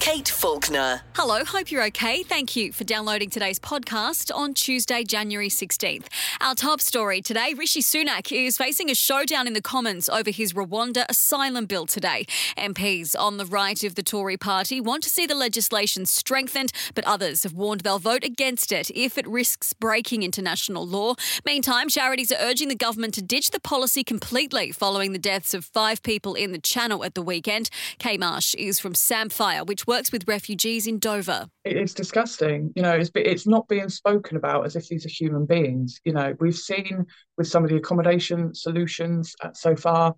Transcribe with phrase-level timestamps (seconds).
[0.00, 1.02] Kate Faulkner.
[1.14, 2.22] Hello, hope you're okay.
[2.22, 6.06] Thank you for downloading today's podcast on Tuesday, January 16th.
[6.40, 10.54] Our top story today Rishi Sunak is facing a showdown in the Commons over his
[10.54, 12.24] Rwanda asylum bill today.
[12.56, 17.04] MPs on the right of the Tory party want to see the legislation strengthened, but
[17.04, 21.14] others have warned they'll vote against it if it risks breaking international law.
[21.44, 25.66] Meantime, charities are urging the government to ditch the policy completely following the deaths of
[25.66, 27.68] five people in the Channel at the weekend.
[27.98, 31.48] Kay Marsh is from Samphire, which works with refugees in Dover.
[31.64, 32.72] It's disgusting.
[32.76, 36.00] You know, it's it's not being spoken about as if these are human beings.
[36.04, 37.04] You know, we've seen
[37.36, 40.14] with some of the accommodation solutions uh, so far,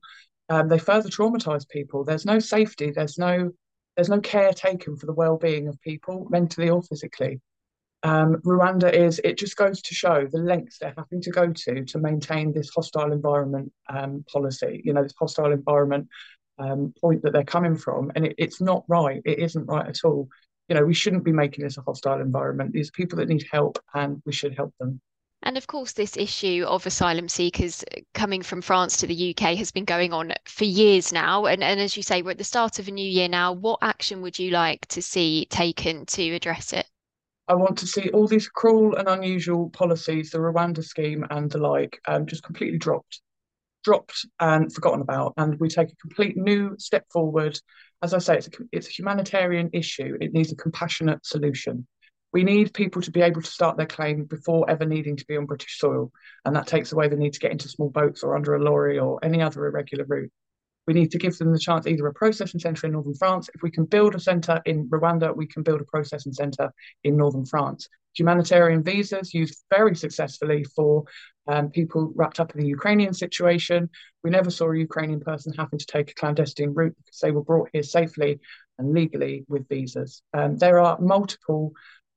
[0.51, 2.05] um, they further traumatise people.
[2.05, 2.93] There's no safety.
[2.95, 3.51] There's no
[3.97, 7.41] there's no care taken for the well-being of people, mentally or physically.
[8.03, 9.21] Um, Rwanda is.
[9.25, 12.71] It just goes to show the lengths they're having to go to to maintain this
[12.75, 14.83] hostile environment um, policy.
[14.85, 16.09] You know, this hostile environment
[16.59, 19.23] um, point that they're coming from, and it, it's not right.
[19.25, 20.29] It isn't right at all.
[20.69, 22.73] You know, we shouldn't be making this a hostile environment.
[22.73, 25.01] These people that need help, and we should help them.
[25.45, 29.73] And of course, this issue of asylum seekers coming from France to the UK has
[29.73, 31.47] been going on for years now.
[31.47, 33.53] And, and as you say, we're at the start of a new year now.
[33.53, 36.87] What action would you like to see taken to address it?
[37.49, 41.59] I want to see all these cruel and unusual policies, the Rwanda scheme and the
[41.59, 43.21] like, um, just completely dropped
[43.83, 47.59] dropped and forgotten about, and we take a complete new step forward.
[48.03, 50.17] As I say, it's a, it's a humanitarian issue.
[50.21, 51.87] It needs a compassionate solution.
[52.33, 55.37] We need people to be able to start their claim before ever needing to be
[55.37, 56.11] on British soil,
[56.45, 58.99] and that takes away the need to get into small boats or under a lorry
[58.99, 60.33] or any other irregular route.
[60.87, 63.49] We need to give them the chance either a processing centre in northern France.
[63.55, 66.73] If we can build a centre in Rwanda, we can build a processing centre
[67.05, 67.89] in northern France.
[68.15, 71.05] Humanitarian visas used very successfully for
[71.47, 73.89] um, people wrapped up in the Ukrainian situation.
[74.23, 77.43] We never saw a Ukrainian person having to take a clandestine route because they were
[77.43, 78.41] brought here safely
[78.79, 80.23] and legally with visas.
[80.35, 81.73] Um, there are multiple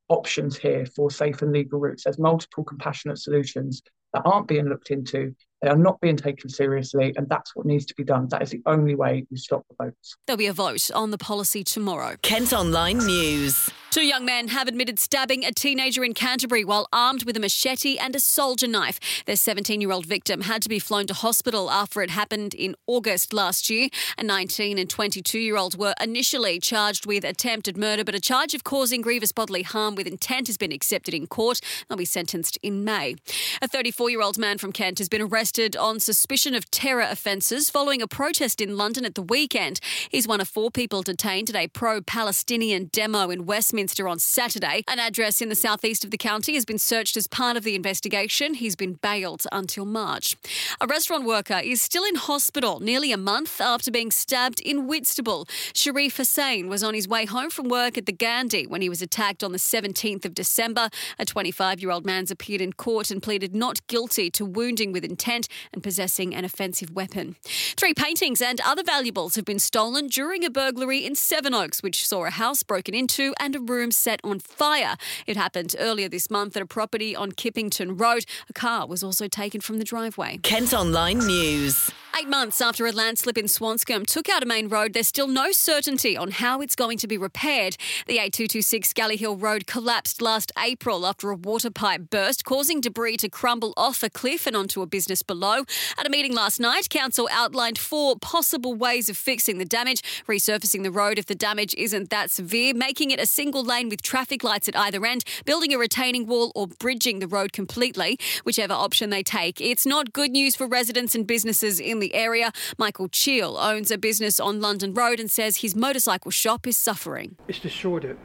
[0.10, 2.04] options here for safe and legal routes.
[2.04, 3.82] There's multiple compassionate solutions
[4.14, 5.36] that aren't being looked into.
[5.62, 8.28] They are not being taken seriously, and that's what needs to be done.
[8.30, 10.16] That is the only way we stop the votes.
[10.28, 12.16] There'll be a vote on the policy tomorrow.
[12.22, 13.70] Kent Online News.
[13.96, 17.98] Two young men have admitted stabbing a teenager in Canterbury while armed with a machete
[17.98, 19.00] and a soldier knife.
[19.26, 22.76] Their 17 year old victim had to be flown to hospital after it happened in
[22.88, 23.88] August last year.
[24.18, 28.54] A 19 and 22 year old were initially charged with attempted murder, but a charge
[28.54, 31.62] of causing grievous bodily harm with intent has been accepted in court.
[31.88, 33.16] They'll be sentenced in May.
[33.62, 37.70] A 34 year old man from Kent has been arrested on suspicion of terror offences
[37.70, 39.80] following a protest in London at the weekend.
[40.10, 44.84] He's one of four people detained at a pro Palestinian demo in Westminster On Saturday.
[44.88, 47.76] An address in the southeast of the county has been searched as part of the
[47.76, 48.56] investigation.
[48.56, 50.36] He's been bailed until March.
[50.82, 55.48] A restaurant worker is still in hospital nearly a month after being stabbed in Whitstable.
[55.74, 59.04] Sharif Hussain was on his way home from work at the Gandhi when he was
[59.04, 60.90] attacked on the 17th of December.
[61.20, 65.06] A 25 year old man's appeared in court and pleaded not guilty to wounding with
[65.06, 67.36] intent and possessing an offensive weapon.
[67.78, 72.26] Three paintings and other valuables have been stolen during a burglary in Sevenoaks, which saw
[72.26, 74.96] a house broken into and a room room set on fire.
[75.28, 78.26] It happened earlier this month at a property on Kippington Road.
[78.50, 80.38] A car was also taken from the driveway.
[80.44, 81.92] Kent Online News.
[82.18, 85.52] Eight months after a landslip in Swanscombe took out a main road, there's still no
[85.52, 87.76] certainty on how it's going to be repaired.
[88.08, 93.18] The A226 Galley Hill Road collapsed last April after a water pipe burst, causing debris
[93.18, 95.66] to crumble off a cliff and onto a business below.
[95.98, 100.84] At a meeting last night, Council outlined four possible ways of fixing the damage resurfacing
[100.84, 104.42] the road if the damage isn't that severe, making it a single lane with traffic
[104.42, 108.18] lights at either end, building a retaining wall, or bridging the road completely.
[108.46, 112.16] Whichever option they take, it's not good news for residents and businesses in the the
[112.16, 112.52] area.
[112.78, 117.36] Michael Cheel owns a business on London Road and says his motorcycle shop is suffering.
[117.48, 118.18] It's destroyed it,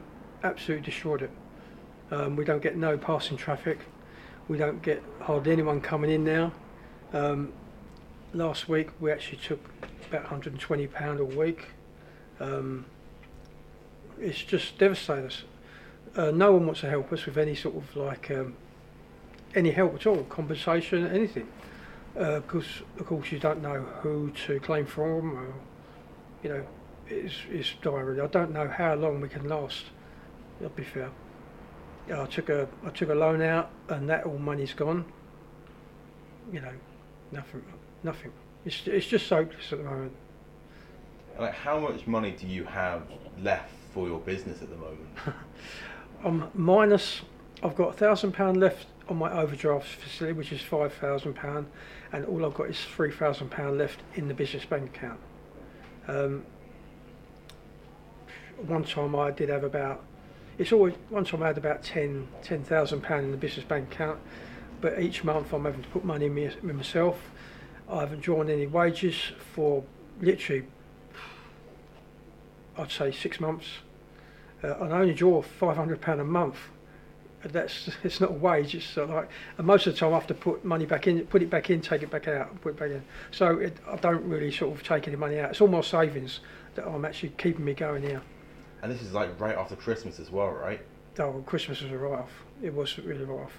[0.42, 1.30] absolutely destroyed it.
[2.10, 3.78] Um, we don't get no passing traffic.
[4.48, 6.52] We don't get hardly anyone coming in now.
[7.12, 7.52] Um,
[8.34, 9.60] last week we actually took
[10.08, 11.68] about 120 pound a week.
[12.38, 12.84] Um,
[14.20, 15.44] it's just devastated us.
[16.16, 18.56] Uh, no one wants to help us with any sort of like um,
[19.54, 21.48] any help at all, compensation, anything
[22.14, 22.66] because
[22.98, 25.54] uh, of course you don't know who to claim from or
[26.42, 26.66] you know
[27.06, 29.84] it's, it's dire I don't know how long we can last
[30.58, 31.10] that'll be fair.
[32.12, 35.04] I took a I took a loan out and that all money's gone.
[36.52, 36.72] You know
[37.30, 37.62] nothing
[38.02, 38.32] nothing.
[38.64, 40.12] It's, it's just hopeless at the moment.
[41.38, 43.02] Like how much money do you have
[43.40, 45.08] left for your business at the moment?
[46.24, 47.22] I'm minus
[47.62, 51.66] I've got a thousand pound left on my overdraft facility, which is five thousand pound,
[52.12, 55.18] and all I've got is three thousand pound left in the business bank account.
[56.06, 56.44] Um,
[58.66, 60.04] one time I did have about
[60.58, 63.92] it's always one time I had about ten ten thousand pound in the business bank
[63.92, 64.20] account,
[64.80, 67.18] but each month I'm having to put money in me, in myself.
[67.88, 69.16] I haven't drawn any wages
[69.52, 69.82] for
[70.20, 70.66] literally
[72.78, 73.66] I'd say six months.
[74.62, 76.56] Uh, and I only draw five hundred pound a month.
[77.42, 78.74] That's it's not a wage.
[78.74, 81.06] It's sort of like and most of the time I have to put money back
[81.06, 83.02] in, put it back in, take it back out, put it back in.
[83.30, 85.50] So it, I don't really sort of take any money out.
[85.50, 86.40] It's all my savings
[86.74, 88.22] that I'm actually keeping me going here.
[88.82, 90.80] And this is like right after Christmas as well, right?
[91.18, 92.30] Oh, Christmas was a write-off.
[92.62, 93.52] It was really write-off.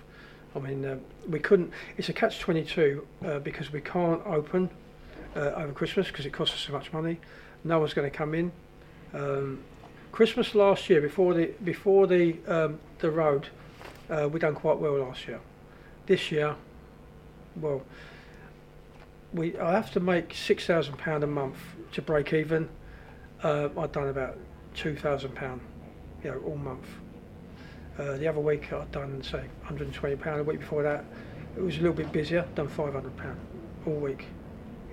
[0.55, 0.97] I mean, uh,
[1.29, 1.71] we couldn't.
[1.97, 4.69] It's a catch-22 uh, because we can't open
[5.35, 7.19] uh, over Christmas because it costs us so much money.
[7.63, 8.51] No one's going to come in.
[9.13, 9.63] Um,
[10.11, 13.47] Christmas last year, before the before the um, the road,
[14.11, 15.39] uh, we done quite well last year.
[16.05, 16.55] This year,
[17.55, 17.81] well,
[19.33, 21.57] we I have to make six thousand pound a month
[21.93, 22.69] to break even.
[23.41, 24.37] Uh, I've done about
[24.75, 25.61] two thousand pound,
[26.23, 26.85] you know, all month.
[27.97, 30.39] Uh, the other week I'd done say 120 pound.
[30.39, 31.03] A week before that,
[31.57, 32.45] it was a little bit busier.
[32.55, 33.37] Done 500 pound
[33.85, 34.25] all week.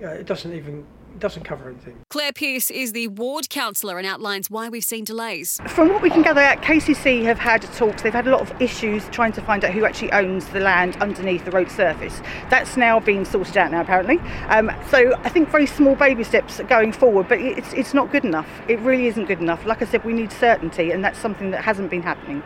[0.01, 0.85] Uh, it doesn't even
[1.19, 1.97] doesn't cover anything.
[2.09, 5.59] Claire Pearce is the ward councillor and outlines why we've seen delays.
[5.67, 8.01] From what we can gather out, KCC have had talks.
[8.01, 10.97] They've had a lot of issues trying to find out who actually owns the land
[10.97, 12.21] underneath the road surface.
[12.49, 14.19] That's now been sorted out now, apparently.
[14.47, 18.25] Um, so I think very small baby steps going forward, but it's it's not good
[18.25, 18.47] enough.
[18.67, 19.65] It really isn't good enough.
[19.65, 22.41] Like I said, we need certainty, and that's something that hasn't been happening.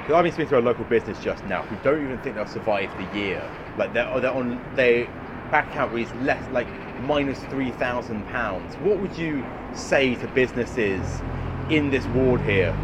[0.00, 2.46] Because I've been speaking to a local business just now who don't even think they'll
[2.46, 3.42] survive the year.
[3.76, 5.06] Like they're, they're on their
[5.50, 6.68] back account is less like
[7.02, 8.74] minus three thousand pounds.
[8.76, 9.44] What would you
[9.74, 11.20] say to businesses
[11.70, 12.76] in this ward here?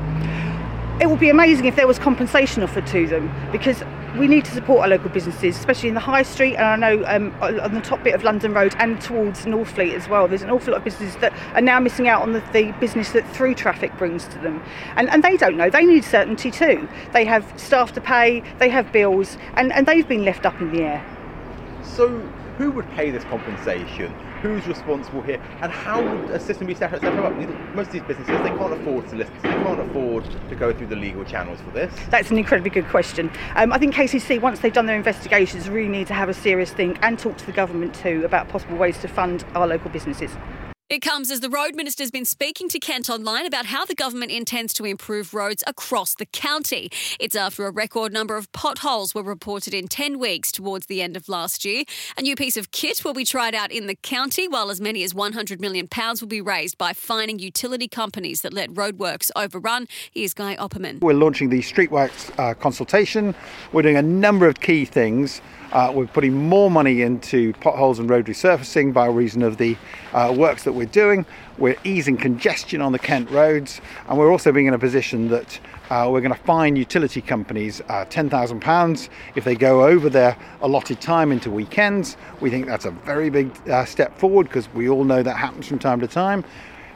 [0.99, 3.83] It would be amazing if there was compensation offered to them because
[4.17, 6.57] we need to support our local businesses, especially in the high street.
[6.57, 10.09] And I know um, on the top bit of London Road and towards Northfleet as
[10.09, 12.73] well, there's an awful lot of businesses that are now missing out on the, the
[12.81, 14.63] business that through traffic brings to them.
[14.97, 16.89] And, and they don't know, they need certainty too.
[17.13, 20.73] They have staff to pay, they have bills, and, and they've been left up in
[20.73, 21.05] the air.
[21.83, 24.13] So, who would pay this compensation?
[24.41, 25.41] Who's responsible here?
[25.61, 27.03] And how would a system be set up?
[27.75, 30.97] Most of these businesses, they can't afford solicitors, they can't afford to go through the
[30.97, 31.95] legal channels for this.
[32.11, 33.31] That's an incredibly good question.
[33.57, 36.73] Um, I think KCC, once they've done their investigations, really need to have a serious
[36.73, 40.31] think and talk to the government too about possible ways to fund our local businesses.
[40.89, 44.31] It comes as the Road Minister's been speaking to Kent Online about how the government
[44.31, 46.91] intends to improve roads across the county.
[47.19, 51.17] It's after a record number of potholes were reported in 10 weeks towards the end
[51.17, 51.83] of last year.
[52.17, 55.03] A new piece of kit will be tried out in the county, while as many
[55.03, 55.89] as £100 million
[56.21, 59.89] will be raised by fining utility companies that let roadworks overrun.
[60.13, 61.01] Here's Guy Opperman.
[61.01, 63.35] We're launching the Streetworks uh, consultation.
[63.73, 65.41] We're doing a number of key things.
[65.73, 69.77] Uh, we're putting more money into potholes and road resurfacing by reason of the
[70.13, 71.27] uh, works that we're doing.
[71.59, 75.59] We're easing congestion on the Kent roads, and we're also being in a position that
[75.91, 81.01] uh, we're going to fine utility companies uh, £10,000 if they go over their allotted
[81.01, 82.17] time into weekends.
[82.41, 85.67] We think that's a very big uh, step forward because we all know that happens
[85.67, 86.45] from time to time.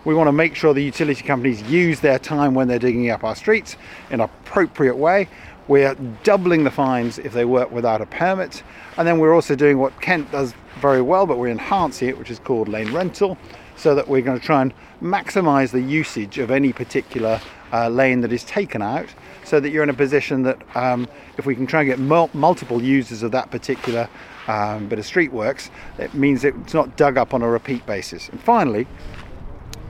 [0.05, 3.23] We want to make sure the utility companies use their time when they're digging up
[3.23, 3.77] our streets
[4.09, 5.29] in an appropriate way.
[5.69, 5.95] We're
[6.25, 8.63] doubling the fines if they work without a permit.
[8.97, 12.31] And then we're also doing what Kent does very well, but we're enhancing it, which
[12.31, 13.39] is called lane rental,
[13.81, 17.41] so that we're going to try and maximize the usage of any particular
[17.73, 19.07] uh, lane that is taken out,
[19.45, 21.09] so that you're in a position that um,
[21.39, 24.07] if we can try and get mul- multiple users of that particular
[24.49, 28.29] um, bit of street works, it means it's not dug up on a repeat basis.
[28.29, 28.87] And finally,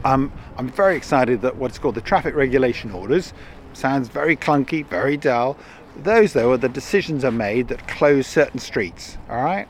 [0.05, 3.33] um, I'm very excited that what's called the traffic regulation orders
[3.73, 5.57] sounds very clunky, very dull.
[5.97, 9.69] Those, though, are the decisions are made that close certain streets, all right?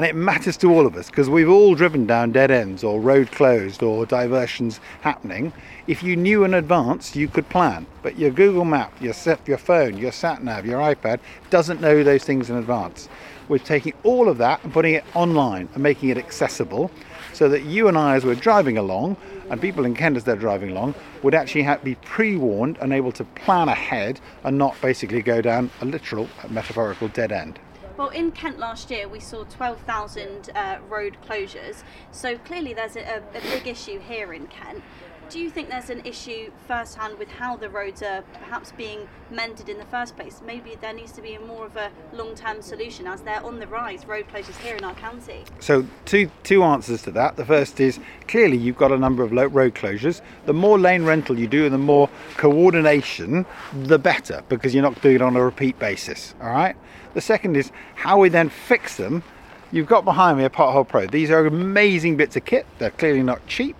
[0.00, 3.02] And it matters to all of us because we've all driven down dead ends or
[3.02, 5.52] road closed or diversions happening.
[5.88, 7.86] If you knew in advance, you could plan.
[8.02, 9.12] But your Google Map, your,
[9.44, 13.10] your phone, your sat nav, your iPad doesn't know those things in advance.
[13.50, 16.90] We're taking all of that and putting it online and making it accessible
[17.34, 19.18] so that you and I, as we're driving along,
[19.50, 23.12] and people in Kent as they're driving along, would actually have, be pre-warned and able
[23.12, 27.58] to plan ahead and not basically go down a literal, metaphorical dead end.
[28.00, 31.82] Well, in Kent last year, we saw 12,000 uh, road closures.
[32.12, 34.82] So clearly, there's a, a, big issue here in Kent.
[35.30, 39.68] Do you think there's an issue firsthand with how the roads are perhaps being mended
[39.68, 40.42] in the first place?
[40.44, 44.06] Maybe there needs to be more of a long-term solution as they're on the rise,
[44.06, 45.44] road closures here in our county.
[45.60, 47.36] So two two answers to that.
[47.36, 50.20] The first is clearly you've got a number of road closures.
[50.46, 55.00] The more lane rental you do, and the more coordination, the better, because you're not
[55.00, 56.34] doing it on a repeat basis.
[56.42, 56.74] All right.
[57.14, 59.22] The second is how we then fix them.
[59.70, 61.06] You've got behind me a Pothole Pro.
[61.06, 62.66] These are amazing bits of kit.
[62.78, 63.76] They're clearly not cheap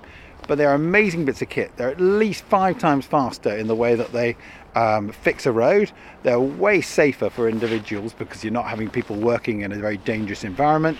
[0.50, 1.70] but they're amazing bits of kit.
[1.76, 4.36] They're at least five times faster in the way that they
[4.74, 5.92] um, fix a road.
[6.24, 10.42] They're way safer for individuals because you're not having people working in a very dangerous
[10.42, 10.98] environment.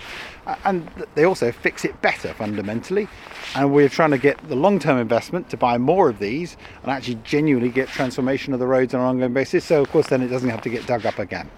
[0.63, 3.09] And they also fix it better fundamentally.
[3.53, 6.89] And we're trying to get the long term investment to buy more of these and
[6.89, 9.65] actually genuinely get transformation of the roads on an ongoing basis.
[9.65, 11.49] So, of course, then it doesn't have to get dug up again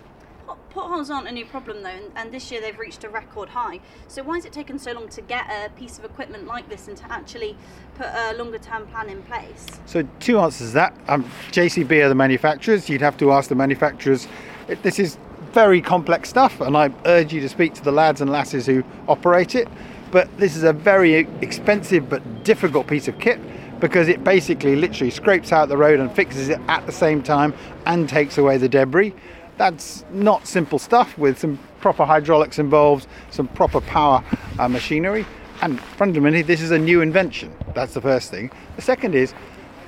[1.10, 3.80] aren't a new problem though, and, and, this year they've reached a record high.
[4.08, 6.88] So why has it taken so long to get a piece of equipment like this
[6.88, 7.56] and to actually
[7.96, 9.68] put a longer term plan in place?
[9.86, 10.98] So two answers to that.
[11.08, 12.90] Um, JCB are the manufacturers.
[12.90, 14.28] You'd have to ask the manufacturers.
[14.68, 15.18] It, this is
[15.52, 18.84] very complex stuff, and I urge you to speak to the lads and lasses who
[19.08, 19.68] operate it.
[20.12, 23.40] But this is a very expensive but difficult piece of kit
[23.80, 27.54] because it basically literally scrapes out the road and fixes it at the same time
[27.86, 29.14] and takes away the debris.
[29.58, 34.24] That's not simple stuff with some proper hydraulics involved, some proper power
[34.60, 35.26] uh, machinery.
[35.62, 37.54] And fundamentally, this is a new invention.
[37.74, 38.52] That's the first thing.
[38.76, 39.34] The second is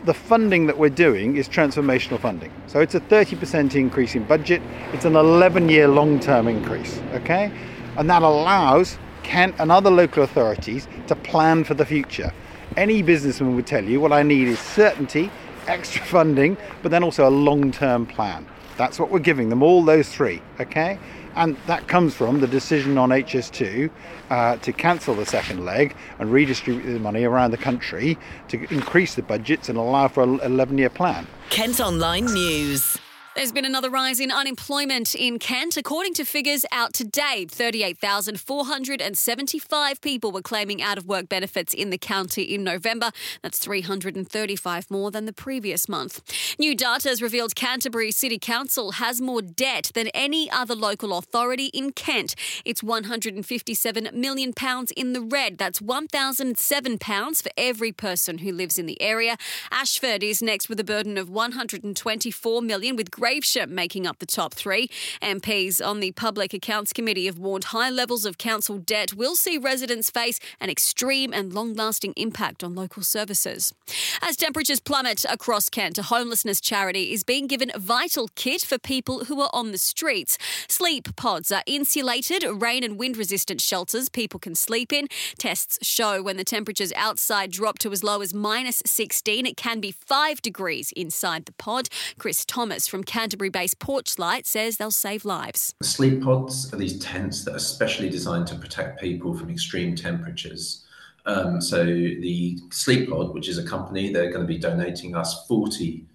[0.06, 2.52] the funding that we're doing is transformational funding.
[2.68, 4.62] So it's a 30% increase in budget.
[4.94, 7.52] It's an 11 year long term increase, okay?
[7.98, 12.32] And that allows Kent and other local authorities to plan for the future.
[12.78, 15.32] Any businessman would tell you what I need is certainty,
[15.68, 18.46] extra funding, but then also a long term plan.
[18.78, 21.00] That's what we're giving them, all those three, okay?
[21.36, 23.90] And that comes from the decision on HS2
[24.30, 28.18] uh, to cancel the second leg and redistribute the money around the country
[28.48, 31.28] to increase the budgets and allow for an 11 year plan.
[31.50, 32.98] Kent Online News.
[33.36, 35.76] There's been another rise in unemployment in Kent.
[35.76, 41.98] According to figures out today, 38,475 people were claiming out of work benefits in the
[41.98, 43.12] county in November.
[43.42, 46.22] That's 335 more than the previous month.
[46.58, 51.66] New data has revealed Canterbury City Council has more debt than any other local authority
[51.74, 52.36] in Kent.
[52.64, 55.58] It's 157 million pounds in the red.
[55.58, 59.36] That's 1,007 pounds for every person who lives in the area.
[59.72, 64.54] Ashford is next with a burden of 124 million with Gravesham making up the top
[64.54, 64.88] three.
[65.20, 69.58] MPs on the Public Accounts Committee have warned high levels of council debt will see
[69.58, 73.74] residents face an extreme and long lasting impact on local services.
[74.22, 79.26] As temperatures plummet across Kent, a homelessness charity is being given vital kit for people
[79.26, 80.38] who are on the streets.
[80.68, 85.08] Sleep pods are insulated, rain and wind resistant shelters people can sleep in.
[85.40, 89.80] Tests show when the temperatures outside drop to as low as minus 16, it can
[89.80, 91.90] be 5 degrees inside the pod.
[92.20, 95.74] Chris Thomas from Canterbury based Porchlight says they'll save lives.
[95.82, 100.84] Sleep pods are these tents that are specially designed to protect people from extreme temperatures.
[101.26, 105.48] Um, so the Sleep Pod, which is a company, they're going to be donating us
[105.48, 106.06] 40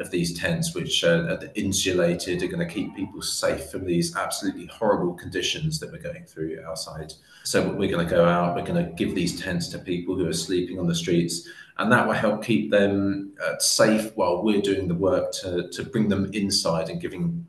[0.00, 4.66] of these tents, which are insulated, are going to keep people safe from these absolutely
[4.66, 7.12] horrible conditions that we're going through outside.
[7.44, 10.26] So we're going to go out, we're going to give these tents to people who
[10.26, 11.46] are sleeping on the streets,
[11.78, 15.84] and that will help keep them uh, safe while we're doing the work to, to
[15.84, 17.46] bring them inside and giving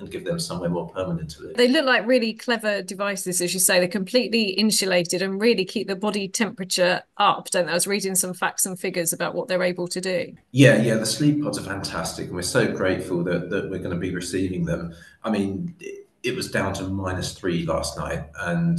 [0.00, 1.56] and give them somewhere more permanent to live.
[1.56, 3.78] They look like really clever devices, as you say.
[3.78, 7.72] They're completely insulated and really keep the body temperature up, don't they?
[7.72, 10.34] I was reading some facts and figures about what they're able to do.
[10.52, 13.90] Yeah, yeah, the sleep pods are fantastic, and we're so grateful that, that we're going
[13.90, 14.94] to be receiving them.
[15.22, 18.78] I mean, it, it was down to minus three last night, and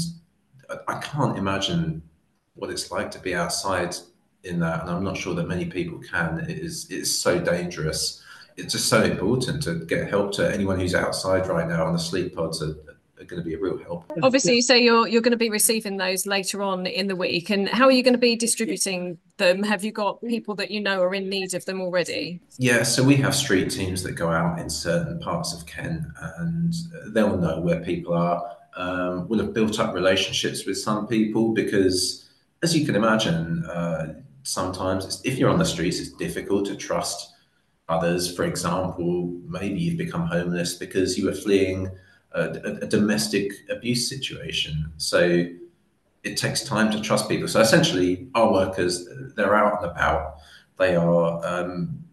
[0.70, 2.02] I, I can't imagine
[2.56, 3.96] what it's like to be outside
[4.44, 6.40] in that, and I'm not sure that many people can.
[6.40, 8.24] It is it's so dangerous.
[8.58, 12.00] It's just so important to get help to anyone who's outside right now, and the
[12.00, 12.76] sleep pods are,
[13.20, 14.12] are going to be a real help.
[14.24, 17.50] Obviously, you say you're you're going to be receiving those later on in the week,
[17.50, 19.64] and how are you going to be distributing them?
[19.64, 22.40] Have you got people that you know are in need of them already?
[22.58, 26.04] Yeah, so we have street teams that go out in certain parts of Kent,
[26.38, 26.74] and
[27.08, 28.58] they'll know where people are.
[28.76, 32.30] Um, we'll have built up relationships with some people because,
[32.64, 33.66] as you can imagine.
[33.66, 37.31] Uh, sometimes if you're on the streets, it's difficult to trust
[37.92, 38.36] others.
[38.36, 41.90] For example, maybe you've become homeless because you were fleeing
[42.32, 44.92] a, a, a domestic abuse situation.
[44.98, 45.46] So
[46.24, 47.48] it takes time to trust people.
[47.48, 50.38] So essentially, our workers they're out and about.
[50.78, 52.04] They are um,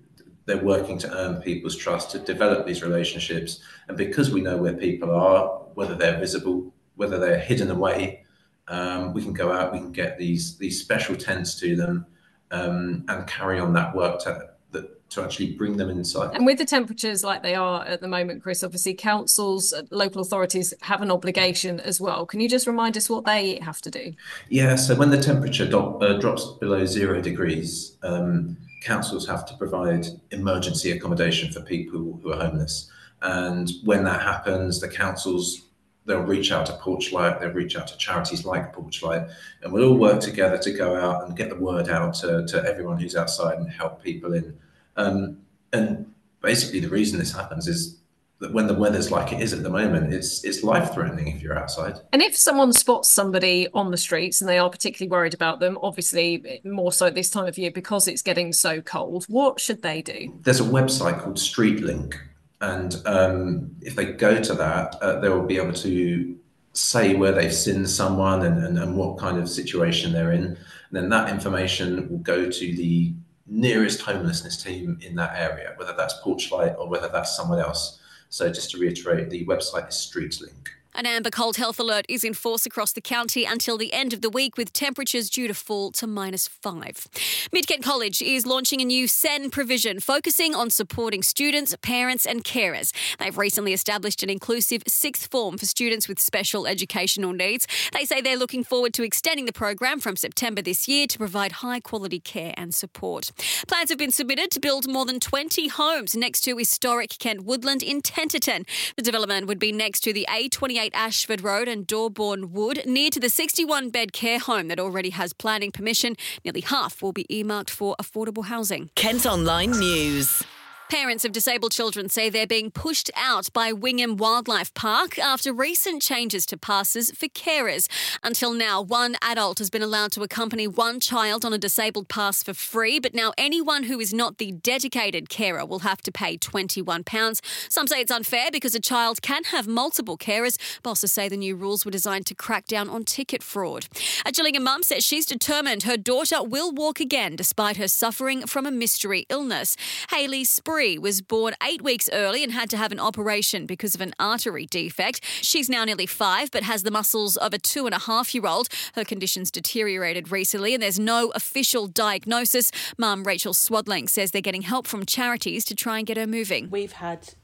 [0.47, 3.61] they're working to earn people's trust to develop these relationships.
[3.89, 8.25] And because we know where people are, whether they're visible, whether they're hidden away,
[8.69, 9.73] um, we can go out.
[9.73, 12.07] We can get these these special tents to them
[12.51, 16.35] um, and carry on that work to, that, to actually bring them inside.
[16.35, 20.21] And with the temperatures like they are at the moment, Chris, obviously councils, uh, local
[20.21, 22.27] authorities have an obligation as well.
[22.27, 24.13] Can you just remind us what they have to do?
[24.49, 29.57] Yeah, so when the temperature do- uh, drops below zero degrees, um, councils have to
[29.57, 32.91] provide emergency accommodation for people who are homeless.
[33.23, 35.63] And when that happens, the councils
[36.09, 39.31] they'll reach out to Porchlight, they'll reach out to charities like Porchlight,
[39.63, 42.65] and we'll all work together to go out and get the word out to, to
[42.65, 44.59] everyone who's outside and help people in.
[44.97, 45.39] Um,
[45.73, 47.99] and basically, the reason this happens is
[48.41, 51.43] that when the weather's like it is at the moment, it's it's life threatening if
[51.43, 52.01] you're outside.
[52.13, 55.79] And if someone spots somebody on the streets and they are particularly worried about them,
[55.83, 59.83] obviously more so at this time of year because it's getting so cold, what should
[59.83, 60.33] they do?
[60.43, 62.15] There's a website called StreetLink,
[62.61, 66.37] and um, if they go to that, uh, they will be able to
[66.73, 70.45] say where they've seen someone and, and, and what kind of situation they're in.
[70.45, 70.59] And
[70.91, 73.13] then that information will go to the
[73.47, 78.01] nearest homelessness team in that area, whether that's Porchlight or whether that's someone else.
[78.29, 80.69] So just to reiterate, the website is StreetLink.
[80.99, 84.21] An amber cold health alert is in force across the county until the end of
[84.21, 87.07] the week, with temperatures due to fall to minus five.
[87.53, 92.43] Mid Kent College is launching a new SEN provision focusing on supporting students, parents, and
[92.43, 92.93] carers.
[93.21, 97.69] They've recently established an inclusive sixth form for students with special educational needs.
[97.93, 101.53] They say they're looking forward to extending the program from September this year to provide
[101.53, 103.31] high quality care and support.
[103.69, 107.85] Plans have been submitted to build more than 20 homes next to historic Kent Woodland
[107.85, 108.67] in Tenterden.
[108.97, 113.21] The development would be next to the A28 Ashford Road and Dorbourne Wood, near to
[113.21, 116.17] the 61 bed care home that already has planning permission.
[116.45, 118.91] Nearly half will be earmarked for affordable housing.
[118.95, 120.43] Kent Online News.
[120.91, 126.01] Parents of disabled children say they're being pushed out by Wingham Wildlife Park after recent
[126.01, 127.89] changes to passes for carers.
[128.23, 132.43] Until now, one adult has been allowed to accompany one child on a disabled pass
[132.43, 136.39] for free, but now anyone who is not the dedicated carer will have to pay
[136.39, 137.41] £21.
[137.69, 140.57] Some say it's unfair because a child can have multiple carers.
[140.83, 143.89] Bosses say the new rules were designed to crack down on ticket fraud.
[144.25, 148.65] A Gillingham mum says she's determined her daughter will walk again despite her suffering from
[148.65, 149.77] a mystery illness.
[150.11, 150.45] Hayley
[150.79, 154.13] Spree was born eight weeks early and had to have an operation because of an
[154.21, 155.25] artery defect.
[155.25, 158.47] She's now nearly five, but has the muscles of a two and a half year
[158.47, 158.69] old.
[158.95, 162.71] Her condition's deteriorated recently, and there's no official diagnosis.
[162.97, 166.71] Mum Rachel Swadling says they're getting help from charities to try and get her moving.
[166.71, 167.35] We've had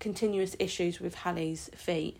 [0.00, 2.16] continuous issues with Hallie's feet,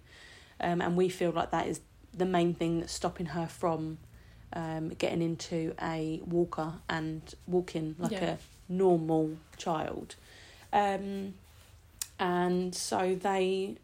[0.61, 1.81] um, and we feel like that is
[2.15, 3.99] the main thing that's stopping her from
[4.53, 8.37] um, getting into a walker and walking like Yeah.
[8.37, 10.15] a normal child.
[10.73, 11.35] Um,
[12.19, 13.77] and so they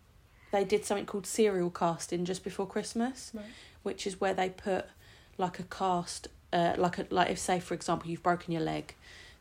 [0.52, 3.44] they did something called serial casting just before Christmas, Right.
[3.82, 4.86] which is where they put
[5.36, 8.94] like a cast, uh, like a like if say for example you've broken your leg,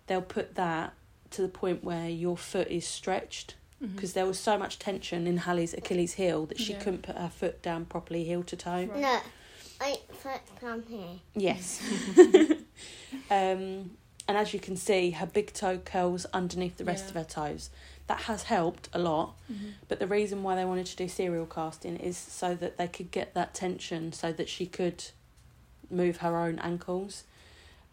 [0.08, 0.94] they'll put that
[1.32, 5.38] to the point where your foot is stretched because there was so much tension in
[5.38, 6.80] Hallie's Achilles heel that she Yeah.
[6.80, 8.86] couldn't put her foot down properly heel to toe.
[8.86, 9.20] No,
[9.80, 11.20] I foot from here.
[11.36, 11.80] Yes.
[13.30, 13.92] um,
[14.28, 17.10] and as you can see, her big toe curls underneath the rest Yeah.
[17.10, 17.70] of her toes.
[18.08, 19.36] That has helped a lot.
[19.52, 19.74] Mhm.
[19.88, 23.12] But the reason why they wanted to do serial casting is so that they could
[23.12, 25.04] get that tension so that she could
[25.90, 27.24] move her own ankles.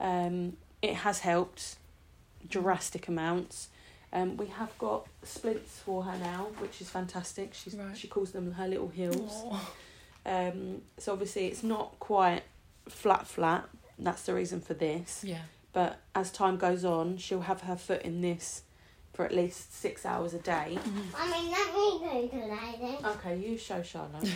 [0.01, 1.77] Um, it has helped
[2.49, 3.69] drastic amounts.
[4.13, 7.53] Um, we have got splints for her now, which is fantastic.
[7.55, 7.97] She's Right.
[7.97, 9.45] she calls them her little heels.
[10.27, 12.43] Um, so obviously it's not quite
[12.89, 13.69] flat flat.
[13.99, 15.23] That's the reason for this.
[15.25, 15.43] Yeah.
[15.75, 18.63] But as time goes on, she'll have her foot in this
[19.13, 20.79] for at least six hours a day.
[21.13, 23.05] Mommy, let me go to lie then.
[23.13, 24.31] Okay, you show Charlotte.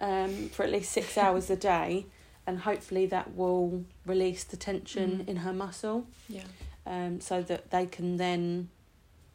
[0.00, 2.06] um, for at least six hours a day,
[2.46, 5.28] and hopefully that will release the tension Mhm.
[5.28, 6.06] in her muscle.
[6.28, 6.44] Yeah.
[6.86, 8.70] Um, so that they can then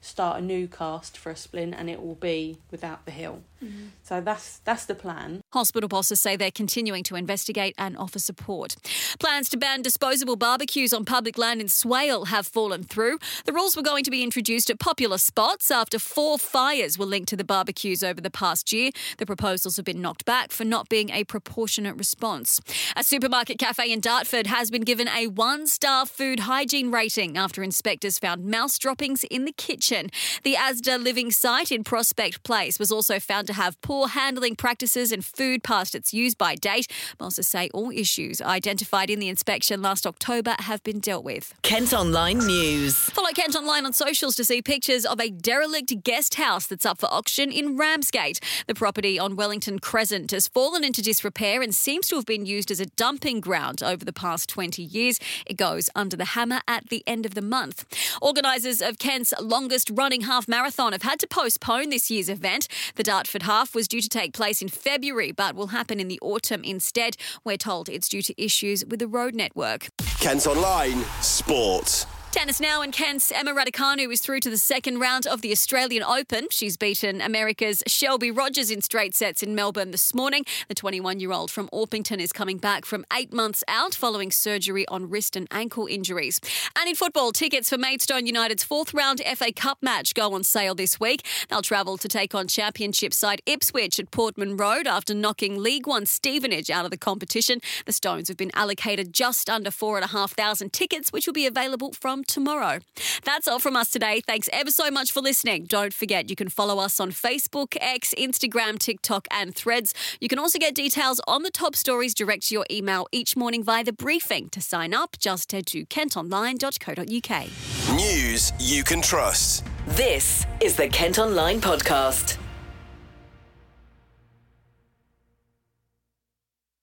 [0.02, 3.42] start a new cast for a splint, and it will be without the heel.
[3.64, 3.90] Mhm.
[4.04, 5.42] So that's that's the plan.
[5.54, 8.76] Hospital bosses say they're continuing to investigate and offer support.
[9.20, 13.20] Plans to ban disposable barbecues on public land in Swale have fallen through.
[13.46, 17.30] The rules were going to be introduced at popular spots after four fires were linked
[17.30, 18.92] to the barbecues over the past year.
[19.18, 22.60] The proposals have been knocked back for not being a proportionate response.
[22.98, 27.64] A supermarket cafe in Dartford has been given a one star food hygiene rating after
[27.64, 30.10] inspectors found mouse droppings in the kitchen.
[30.44, 34.56] The Asda living site in Prospect Place was also found to to have poor handling
[34.56, 36.88] practices and food past its use by date.
[37.18, 41.54] Bosses say all issues identified in the inspection last October have been dealt with.
[41.62, 42.96] Kent Online News.
[42.96, 47.00] Follow Kent Online on socials to see pictures of a derelict guest house that's up
[47.00, 48.40] for auction in Ramsgate.
[48.68, 52.72] The property on Wellington Crescent has fallen into disrepair and seems to have been used
[52.72, 55.20] as a dumping ground over the past 20 years.
[55.46, 57.86] It goes under the hammer at the end of the month.
[58.22, 62.68] Organisers of Kent's longest running half marathon have had to postpone this year's event.
[62.96, 66.20] The Dartford half was due to take place in February but will happen in the
[66.22, 67.16] autumn instead.
[67.44, 69.88] We're told it's due to issues with the road network.
[70.20, 72.06] Kent Online Sport.
[72.34, 76.02] Tennis now, and Kent's Emma Raducanu is through to the second round of the Australian
[76.02, 76.48] Open.
[76.50, 80.44] She's beaten America's Shelby Rogers in straight sets in Melbourne this morning.
[80.68, 84.84] The 21 year old from Orpington is coming back from eight months out following surgery
[84.88, 86.42] on wrist and ankle injuries.
[86.76, 90.74] And in football, tickets for Maidstone United's fourth round FA Cup match go on sale
[90.74, 91.24] this week.
[91.50, 96.08] They'll travel to take on Championship side Ipswich at Portman Road after knocking League One
[96.08, 97.60] Stevenage out of the competition.
[97.86, 101.94] The Stones have been allocated just under 4,500 tickets, which will be available
[102.24, 102.80] from tomorrow.
[103.24, 104.22] That's all from us today.
[104.26, 105.66] Thanks ever so much for listening.
[105.66, 109.94] Don't forget, you can follow us on Facebook, X, Instagram, TikTok, and Threads.
[110.20, 113.64] You can also get details on the top stories direct to your email each morning
[113.64, 114.50] via the briefing.
[114.50, 117.96] To sign up, just head to kentonline.co.uk.
[117.96, 119.66] News you can trust.
[119.88, 122.38] This is the Kent Online Podcast.